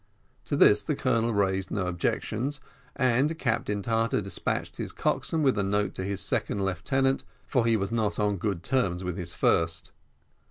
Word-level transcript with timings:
To 0.45 0.55
this 0.55 0.81
the 0.81 0.95
colonel 0.95 1.31
raised 1.31 1.69
no 1.69 1.85
objections, 1.85 2.59
and 2.95 3.37
Captain 3.37 3.83
Tartar 3.83 4.19
despatched 4.19 4.77
his 4.77 4.91
coxswain 4.91 5.43
with 5.43 5.59
a 5.59 5.63
note 5.63 5.93
to 5.93 6.03
his 6.03 6.21
second 6.21 6.65
lieutenant, 6.65 7.23
for 7.45 7.67
he 7.67 7.77
was 7.77 7.91
not 7.91 8.17
on 8.17 8.37
good 8.37 8.63
terms 8.63 9.03
with 9.03 9.15
his 9.15 9.35
first. 9.35 9.91